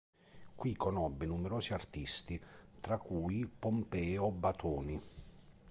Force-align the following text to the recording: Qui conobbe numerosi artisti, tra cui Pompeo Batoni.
Qui 0.55 0.71
conobbe 0.75 1.27
numerosi 1.27 1.73
artisti, 1.73 2.41
tra 2.79 2.97
cui 2.97 3.47
Pompeo 3.47 4.31
Batoni. 4.31 4.99